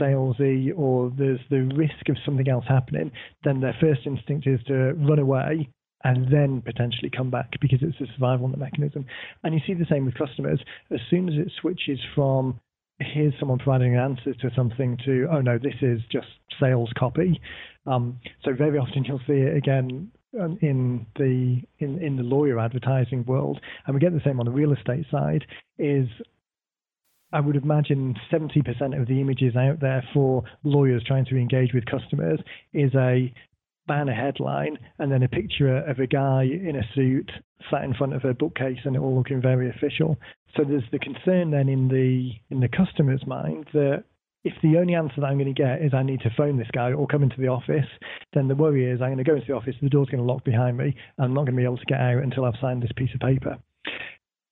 [0.00, 3.10] salesy or there's the risk of something else happening,
[3.44, 5.68] then their first instinct is to run away
[6.04, 9.06] and then potentially come back because it's a survival mechanism.
[9.42, 10.60] And you see the same with customers.
[10.92, 12.60] As soon as it switches from
[12.98, 16.26] here's someone providing an answer to something to, oh no, this is just
[16.60, 17.40] sales copy.
[17.86, 22.58] Um, so very often you'll see it again um, in the in, in the lawyer
[22.58, 25.44] advertising world, and we get the same on the real estate side,
[25.78, 26.08] is
[27.32, 31.84] I would imagine 70% of the images out there for lawyers trying to engage with
[31.86, 32.40] customers
[32.72, 33.32] is a
[33.86, 37.30] banner headline and then a picture of a guy in a suit
[37.70, 40.16] sat in front of a bookcase and it all looking very official.
[40.56, 44.04] So there's the concern then in the in the customer's mind that
[44.44, 46.70] if the only answer that I'm going to get is I need to phone this
[46.72, 47.88] guy or come into the office,
[48.32, 50.32] then the worry is I'm going to go into the office, the door's going to
[50.32, 52.54] lock behind me, and I'm not going to be able to get out until I've
[52.60, 53.58] signed this piece of paper.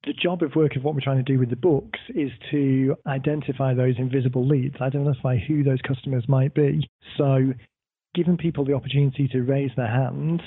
[0.06, 2.94] The job of work of what we're trying to do with the books is to
[3.06, 6.88] identify those invisible leads, identify who those customers might be.
[7.16, 7.54] So,
[8.14, 10.42] giving people the opportunity to raise their hand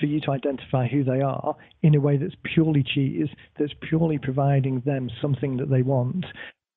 [0.00, 4.16] for you to identify who they are in a way that's purely cheese, that's purely
[4.16, 6.24] providing them something that they want,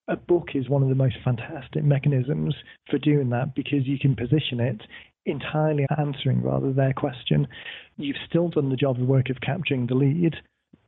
[0.07, 2.53] a book is one of the most fantastic mechanisms
[2.89, 4.81] for doing that because you can position it
[5.25, 7.47] entirely answering rather their question.
[7.97, 10.35] You've still done the job of work of capturing the lead,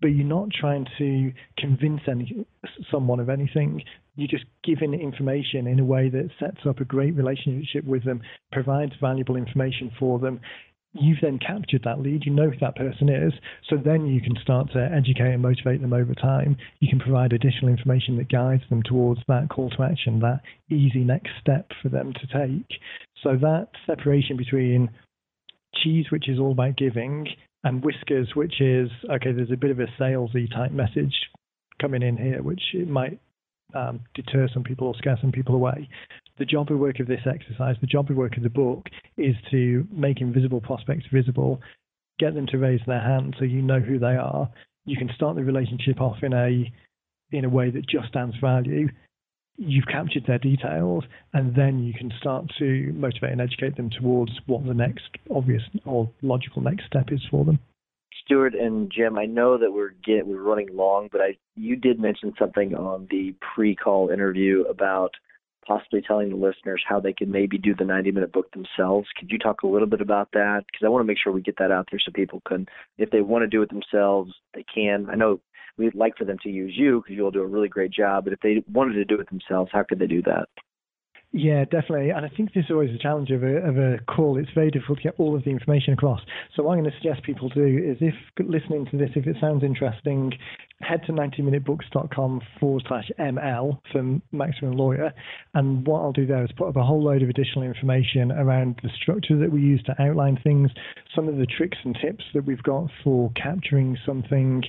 [0.01, 2.45] but you're not trying to convince any
[2.91, 3.81] someone of anything.
[4.15, 8.21] You're just giving information in a way that sets up a great relationship with them,
[8.51, 10.39] provides valuable information for them,
[10.93, 13.33] you've then captured that lead, you know who that person is,
[13.69, 16.57] so then you can start to educate and motivate them over time.
[16.79, 21.03] You can provide additional information that guides them towards that call to action, that easy
[21.03, 22.79] next step for them to take.
[23.23, 24.89] So that separation between
[25.83, 27.27] cheese, which is all about giving,
[27.67, 31.13] and whiskers, which is okay, there's a bit of a salesy type message
[31.81, 33.19] coming in here, which it might
[33.73, 35.89] um, deter some people or scare some people away
[36.37, 39.35] the job of work of this exercise, the job of work of the book is
[39.51, 41.59] to make invisible prospects visible,
[42.19, 44.49] get them to raise their hand so you know who they are.
[44.85, 46.71] You can start the relationship off in a
[47.31, 48.87] in a way that just adds value.
[49.57, 54.31] You've captured their details, and then you can start to motivate and educate them towards
[54.45, 57.59] what the next obvious or logical next step is for them.
[58.23, 61.99] Stuart and Jim, I know that we're get, we're running long, but I you did
[61.99, 65.11] mention something on the pre-call interview about
[65.65, 69.07] possibly telling the listeners how they can maybe do the 90 minute book themselves.
[69.19, 70.63] Could you talk a little bit about that?
[70.65, 72.67] Because I want to make sure we get that out there so people can,
[72.97, 75.07] if they want to do it themselves, they can.
[75.09, 75.39] I know
[75.77, 78.33] we'd like for them to use you because you'll do a really great job, but
[78.33, 80.47] if they wanted to do it themselves, how could they do that?
[81.33, 82.09] Yeah, definitely.
[82.11, 84.39] And I think this is always a challenge of a, of a call.
[84.39, 86.21] It's very difficult to get all of the information across.
[86.55, 89.35] So what I'm going to suggest people do is if listening to this, if it
[89.41, 90.31] sounds interesting,
[90.81, 95.11] head to 90minutebooks.com forward slash ML for Maximum Lawyer.
[95.53, 98.79] And what I'll do there is put up a whole load of additional information around
[98.81, 100.71] the structure that we use to outline things,
[101.13, 104.63] some of the tricks and tips that we've got for capturing something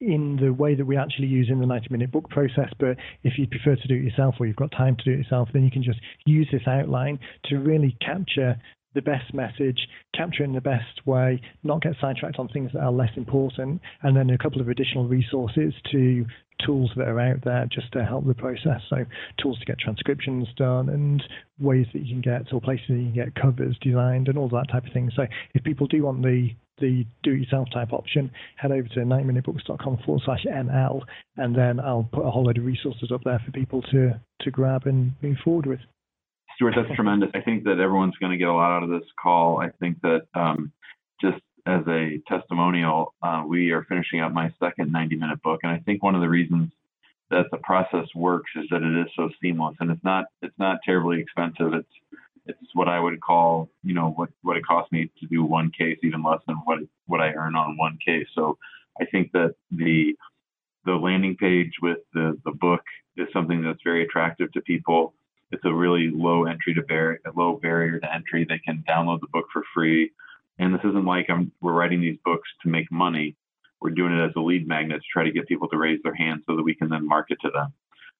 [0.00, 2.70] in the way that we actually use in the 90 minute book process.
[2.78, 5.18] But if you prefer to do it yourself or you've got time to do it
[5.18, 8.56] yourself, then you can just use this outline to really capture
[8.94, 9.78] the best message,
[10.14, 14.16] capture in the best way, not get sidetracked on things that are less important, and
[14.16, 16.24] then a couple of additional resources to
[16.64, 18.80] tools that are out there just to help the process.
[18.90, 19.04] So
[19.40, 21.22] tools to get transcriptions done and
[21.60, 24.48] ways that you can get or places that you can get covers designed and all
[24.48, 25.10] that type of thing.
[25.14, 30.22] So if people do want the the do-it-yourself type option, head over to 90minutebooks.com forward
[30.24, 31.02] slash ML,
[31.36, 34.50] and then I'll put a whole load of resources up there for people to to
[34.52, 35.80] grab and move forward with.
[36.58, 37.30] Stuart, that's tremendous.
[37.34, 39.60] I think that everyone's going to get a lot out of this call.
[39.60, 40.72] I think that um,
[41.20, 45.60] just as a testimonial, uh, we are finishing up my second 90 minute book.
[45.62, 46.72] And I think one of the reasons
[47.30, 50.78] that the process works is that it is so seamless and it's not it's not
[50.84, 51.74] terribly expensive.
[51.74, 55.44] It's it's what I would call, you know, what, what it cost me to do
[55.44, 58.26] one case, even less than what what I earn on one case.
[58.34, 58.58] So
[59.00, 60.16] I think that the
[60.84, 62.82] the landing page with the, the book
[63.16, 65.14] is something that's very attractive to people.
[65.50, 68.44] It's a really low entry to bar- low barrier to entry.
[68.44, 70.12] They can download the book for free.
[70.58, 73.36] And this isn't like I'm, we're writing these books to make money.
[73.80, 76.14] We're doing it as a lead magnet to try to get people to raise their
[76.14, 77.72] hands so that we can then market to them.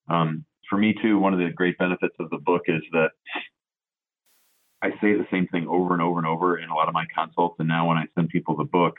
[0.09, 3.11] Um, for me too, one of the great benefits of the book is that
[4.81, 7.05] I say the same thing over and over and over in a lot of my
[7.13, 7.57] consults.
[7.59, 8.95] And now when I send people the book,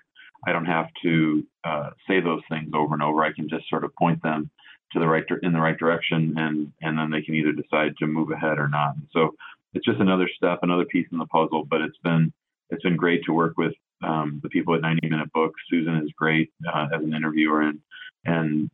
[0.45, 3.23] I don't have to uh, say those things over and over.
[3.23, 4.49] I can just sort of point them
[4.93, 8.07] to the right in the right direction, and and then they can either decide to
[8.07, 8.95] move ahead or not.
[8.95, 9.35] And So
[9.73, 11.65] it's just another step, another piece in the puzzle.
[11.65, 12.33] But it's been
[12.69, 13.73] it's been great to work with
[14.03, 15.59] um, the people at 90 Minute Books.
[15.69, 17.79] Susan is great uh, as an interviewer, and
[18.25, 18.69] and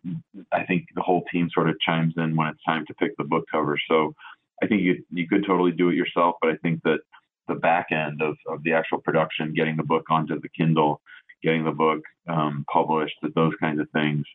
[0.51, 3.24] I think the whole team sort of chimes in when it's time to pick the
[3.24, 3.80] book cover.
[3.88, 4.13] So
[4.61, 6.99] I think you you could totally do it yourself, but I think that
[7.47, 11.01] the back end of, of the actual production, getting the book onto the Kindle,
[11.43, 14.26] getting the book um, published, that those kinds of things.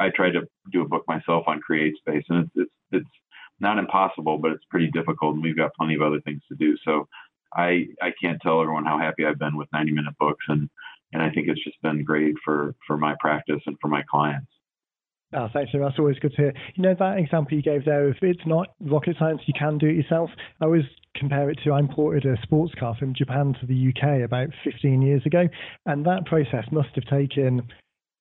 [0.00, 0.42] I tried to
[0.72, 3.10] do a book myself on CreateSpace, and it's it's it's
[3.60, 6.76] not impossible, but it's pretty difficult, and we've got plenty of other things to do.
[6.84, 7.08] So
[7.54, 10.68] I I can't tell everyone how happy I've been with 90 minute books, and
[11.12, 14.50] and I think it's just been great for for my practice and for my clients.
[15.32, 16.52] Oh, thanks, That's always good to hear.
[16.76, 19.88] You know, that example you gave there, if it's not rocket science, you can do
[19.88, 20.30] it yourself.
[20.60, 20.84] I always
[21.16, 25.02] compare it to I imported a sports car from Japan to the UK about 15
[25.02, 25.48] years ago,
[25.84, 27.62] and that process must have taken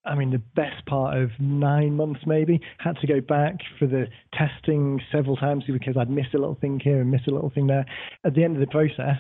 [0.06, 2.60] I mean, the best part of nine months maybe.
[2.80, 6.80] Had to go back for the testing several times because I'd missed a little thing
[6.84, 7.86] here and missed a little thing there.
[8.24, 9.20] At the end of the process,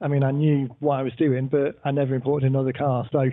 [0.00, 3.08] I mean, I knew what I was doing, but I never imported another car.
[3.12, 3.30] So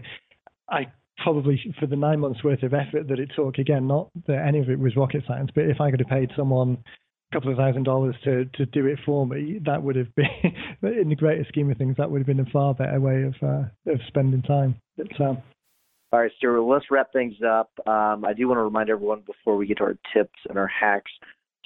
[0.70, 0.88] I
[1.18, 4.60] probably, for the nine months worth of effort that it took, again, not that any
[4.60, 6.78] of it was rocket science, but if I could have paid someone
[7.32, 10.28] a couple of thousand dollars to, to do it for me, that would have been,
[10.84, 13.36] in the greater scheme of things, that would have been a far better way of
[13.41, 14.76] uh, of spending time.
[14.97, 15.41] But, um,
[16.14, 17.72] all right, Stuart, let's wrap things up.
[17.88, 20.68] Um, I do want to remind everyone before we get to our tips and our
[20.68, 21.11] hacks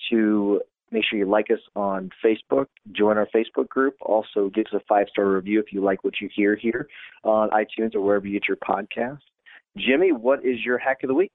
[0.09, 3.95] to make sure you like us on Facebook, join our Facebook group.
[3.99, 6.87] Also, give us a five star review if you like what you hear here
[7.25, 9.19] on iTunes or wherever you get your podcast.
[9.77, 11.31] Jimmy, what is your hack of the week?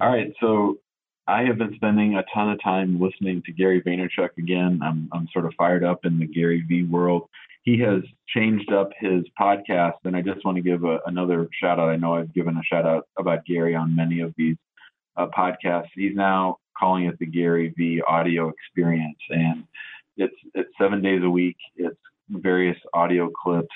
[0.00, 0.78] All right, so
[1.26, 4.80] I have been spending a ton of time listening to Gary Vaynerchuk again.
[4.82, 7.28] I'm I'm sort of fired up in the Gary V world
[7.64, 11.80] he has changed up his podcast, and I just want to give a, another shout
[11.80, 11.88] out.
[11.88, 14.56] I know I've given a shout out about Gary on many of these
[15.16, 15.88] uh, podcasts.
[15.94, 19.64] He's now calling it the Gary V Audio Experience, and
[20.18, 21.56] it's it's seven days a week.
[21.74, 21.96] It's
[22.28, 23.74] various audio clips.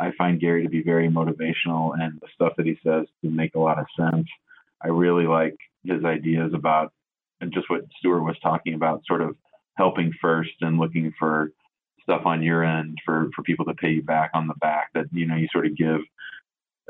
[0.00, 3.54] I find Gary to be very motivational, and the stuff that he says to make
[3.54, 4.26] a lot of sense.
[4.82, 6.92] I really like his ideas about
[7.40, 9.36] and just what Stuart was talking about, sort of
[9.76, 11.52] helping first and looking for
[12.02, 15.06] stuff on your end for for people to pay you back on the back that
[15.12, 16.00] you know you sort of give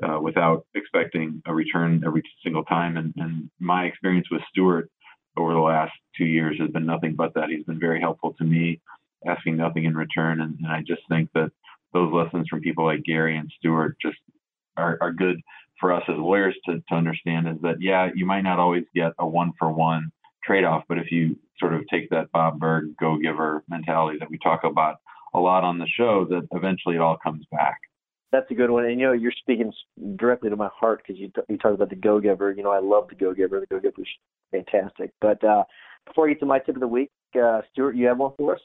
[0.03, 2.97] uh, without expecting a return every single time.
[2.97, 4.91] And, and my experience with Stuart
[5.36, 7.51] over the last two years has been nothing but that.
[7.51, 8.80] He's been very helpful to me,
[9.26, 10.41] asking nothing in return.
[10.41, 11.51] And, and I just think that
[11.93, 14.18] those lessons from people like Gary and Stuart just
[14.76, 15.41] are, are good
[15.80, 19.12] for us as lawyers to, to understand is that, yeah, you might not always get
[19.18, 20.12] a one for one
[20.44, 24.30] trade off, but if you sort of take that Bob Burg go giver mentality that
[24.30, 24.96] we talk about
[25.34, 27.78] a lot on the show, that eventually it all comes back.
[28.32, 29.72] That's a good one, and you know you're speaking
[30.14, 32.52] directly to my heart because you t- you talk about the Go Giver.
[32.52, 33.58] You know I love the Go Giver.
[33.58, 34.06] The Go Giver is
[34.52, 35.10] fantastic.
[35.20, 35.64] But uh,
[36.06, 38.54] before I get to my tip of the week, uh, Stuart, you have one for
[38.54, 38.60] us?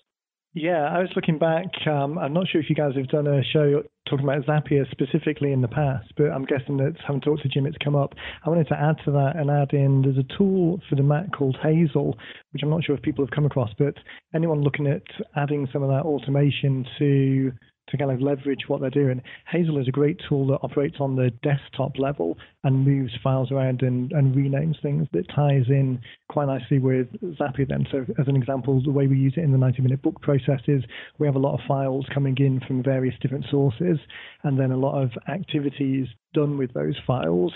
[0.58, 1.66] Yeah, I was looking back.
[1.86, 5.52] Um, I'm not sure if you guys have done a show talking about Zapier specifically
[5.52, 8.14] in the past, but I'm guessing that having talked to Jim, it's come up.
[8.46, 11.34] I wanted to add to that and add in there's a tool for the Mac
[11.34, 12.18] called Hazel,
[12.54, 13.96] which I'm not sure if people have come across, but
[14.34, 15.04] anyone looking at
[15.36, 17.52] adding some of that automation to
[17.90, 19.22] to kind of leverage what they're doing.
[19.48, 23.82] Hazel is a great tool that operates on the desktop level and moves files around
[23.82, 27.08] and, and renames things that ties in quite nicely with
[27.38, 27.86] Zapier then.
[27.92, 30.62] So as an example, the way we use it in the 90 minute book process
[30.68, 30.84] is
[31.20, 34.00] we have a lot of files coming in from various different sources
[34.44, 37.54] and then a lot of activities done with those files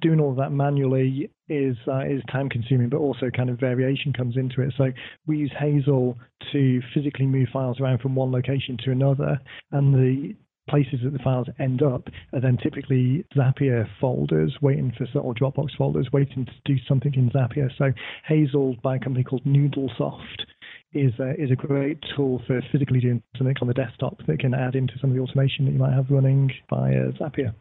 [0.00, 4.12] doing all of that manually is uh, is time consuming, but also kind of variation
[4.12, 4.72] comes into it.
[4.76, 4.86] So
[5.26, 6.16] we use Hazel
[6.52, 9.40] to physically move files around from one location to another,
[9.70, 10.34] and the
[10.68, 15.76] places that the files end up are then typically Zapier folders waiting for or Dropbox
[15.76, 17.68] folders waiting to do something in Zapier.
[17.76, 17.92] So
[18.26, 20.46] Hazel by a company called Noodlesoft
[20.92, 24.54] is a, is a great tool for physically doing something on the desktop that can
[24.54, 27.54] add into some of the automation that you might have running via Zapier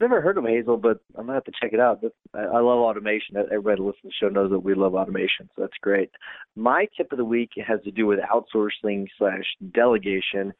[0.00, 2.02] never heard of Hazel, but I'm gonna have to check it out.
[2.34, 3.36] I, love automation.
[3.36, 6.10] Everybody listens to the show knows that we love automation, so that's great.
[6.56, 10.52] My tip of the week has to do with outsourcing slash delegation.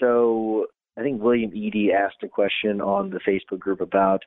[0.00, 4.22] So I think William Eady asked a question on the Facebook group about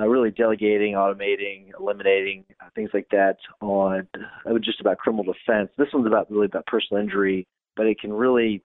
[0.00, 3.36] uh, really delegating, automating, eliminating uh, things like that.
[3.60, 5.70] On it was just about criminal defense.
[5.76, 8.62] This one's about really about personal injury, but it can really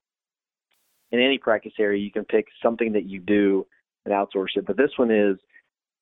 [1.11, 3.65] in any practice area you can pick something that you do
[4.05, 4.65] and outsource it.
[4.65, 5.37] But this one is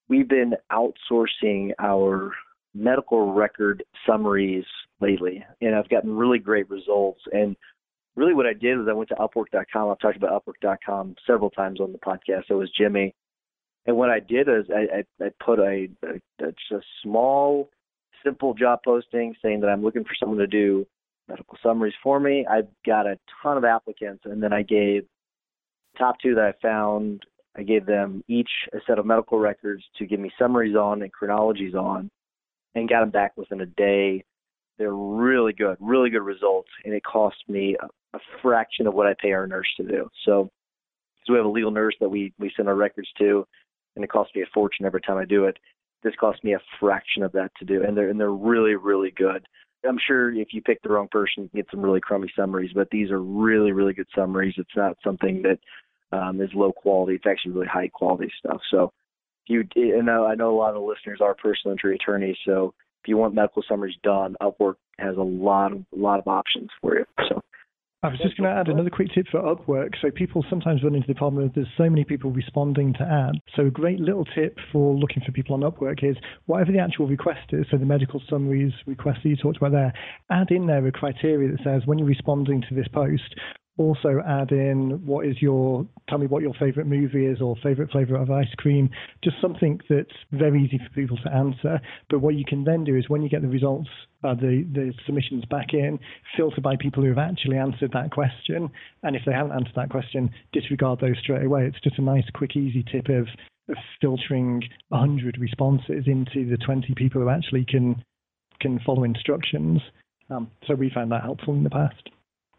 [0.09, 2.31] we've been outsourcing our
[2.73, 4.65] medical record summaries
[4.99, 7.21] lately, and I've gotten really great results.
[7.31, 7.55] And
[8.15, 9.89] really, what I did was I went to Upwork.com.
[9.89, 12.47] I've talked about Upwork.com several times on the podcast.
[12.47, 13.13] So was Jimmy.
[13.85, 17.69] And what I did is I, I, I put a, a, a, a small,
[18.23, 20.85] simple job posting saying that I'm looking for someone to do
[21.27, 22.45] medical summaries for me.
[22.47, 25.05] I got a ton of applicants, and then I gave
[25.97, 27.25] top two that I found
[27.55, 31.11] I gave them each a set of medical records to give me summaries on and
[31.11, 32.09] chronologies on,
[32.75, 34.23] and got them back within a day.
[34.77, 39.07] They're really good, really good results, and it cost me a, a fraction of what
[39.07, 40.09] I pay our nurse to do.
[40.25, 40.49] So,
[41.25, 43.45] so we have a legal nurse that we we send our records to,
[43.95, 45.57] and it costs me a fortune every time I do it.
[46.03, 49.11] This costs me a fraction of that to do, and they're and they're really really
[49.11, 49.45] good.
[49.87, 52.89] I'm sure if you pick the wrong person, you get some really crummy summaries, but
[52.91, 54.55] these are really really good summaries.
[54.57, 55.59] It's not something that
[56.11, 57.15] um, is low quality.
[57.15, 58.61] It's actually really high quality stuff.
[58.69, 58.91] So
[59.47, 62.73] if you and I know a lot of the listeners are personal injury attorneys, so
[63.03, 66.69] if you want medical summaries done, Upwork has a lot of a lot of options
[66.81, 67.05] for you.
[67.29, 67.41] So
[68.03, 69.93] I was just going to add another quick tip for Upwork.
[70.01, 73.37] So people sometimes run into the problem of there's so many people responding to ads.
[73.55, 77.05] So a great little tip for looking for people on Upwork is whatever the actual
[77.05, 79.93] request is, so the medical summaries request that you talked about there,
[80.31, 83.35] add in there a criteria that says when you're responding to this post,
[83.77, 87.89] also add in what is your tell me what your favorite movie is or favorite
[87.89, 88.89] flavor of ice cream.
[89.23, 91.79] Just something that's very easy for people to answer.
[92.09, 93.89] But what you can then do is when you get the results
[94.23, 95.99] uh, the the submissions back in
[96.35, 98.69] filter by people who have actually answered that question.
[99.03, 101.65] And if they haven't answered that question disregard those straight away.
[101.65, 103.27] It's just a nice quick easy tip of,
[103.69, 108.03] of filtering 100 responses into the 20 people who actually can
[108.59, 109.81] can follow instructions.
[110.29, 112.09] Um, so we found that helpful in the past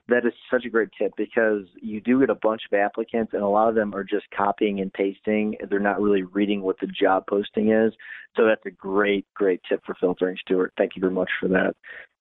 [0.08, 3.42] that is such a great tip because you do get a bunch of applicants and
[3.42, 5.56] a lot of them are just copying and pasting.
[5.68, 7.92] They're not really reading what the job posting is.
[8.36, 10.72] So that's a great, great tip for filtering, Stuart.
[10.76, 11.74] Thank you very much for that.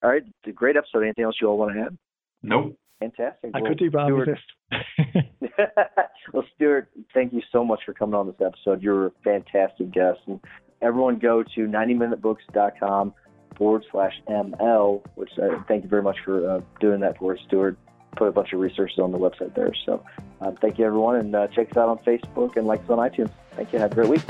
[0.03, 1.03] All right, a great episode.
[1.03, 1.97] Anything else you all want to add?
[2.43, 2.75] Nope.
[2.99, 3.51] Fantastic.
[3.55, 4.39] I well, could do, but Stuart,
[6.33, 8.83] well, Stuart, thank you so much for coming on this episode.
[8.83, 10.19] You're a fantastic guest.
[10.27, 10.39] And
[10.83, 13.13] everyone go to 90minutebooks.com
[13.61, 17.39] forward slash ML, which uh, thank you very much for uh, doing that for us,
[17.45, 17.77] Stuart.
[18.17, 19.71] Put a bunch of resources on the website there.
[19.85, 20.03] So
[20.41, 22.97] um, thank you, everyone, and uh, check us out on Facebook and like us on
[22.97, 23.29] iTunes.
[23.51, 23.77] Thank you.
[23.77, 24.23] Have a great week.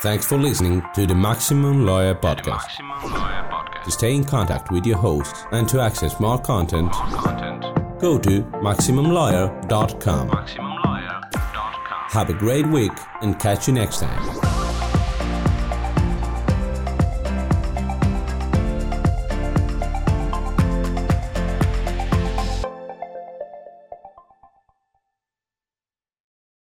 [0.00, 2.78] Thanks for listening to the Maximum Lawyer Podcast.
[2.78, 3.84] Maximum Lawyer Podcast.
[3.84, 7.98] To stay in contact with your hosts and to access more content, more content.
[7.98, 10.28] go to MaximumLawyer.com.
[10.28, 12.10] MaximumLawyer.com.
[12.10, 14.57] Have a great week and catch you next time.